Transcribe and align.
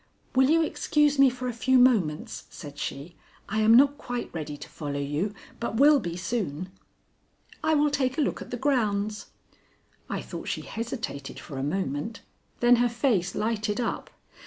"Will 0.33 0.49
you 0.49 0.63
excuse 0.63 1.19
me 1.19 1.29
for 1.29 1.47
a 1.47 1.53
few 1.53 1.77
moments?" 1.77 2.45
said 2.49 2.79
she. 2.79 3.15
"I 3.47 3.59
am 3.59 3.75
not 3.75 3.99
quite 3.99 4.33
ready 4.33 4.57
to 4.57 4.67
follow 4.67 4.99
you, 4.99 5.31
but 5.59 5.75
will 5.75 5.99
be 5.99 6.17
soon." 6.17 6.71
"I 7.63 7.75
will 7.75 7.91
take 7.91 8.17
a 8.17 8.21
look 8.21 8.41
at 8.41 8.49
the 8.49 8.57
grounds." 8.57 9.27
I 10.09 10.19
thought 10.23 10.47
she 10.47 10.61
hesitated 10.63 11.39
for 11.39 11.59
a 11.59 11.61
moment; 11.61 12.21
then 12.61 12.77
her 12.77 12.89
face 12.89 13.35
lighted 13.35 13.79
up. 13.79 14.09